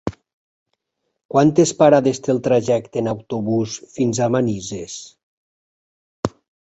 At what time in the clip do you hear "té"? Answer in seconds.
2.27-2.33